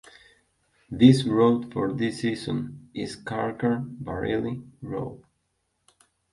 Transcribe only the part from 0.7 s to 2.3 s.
This Road for this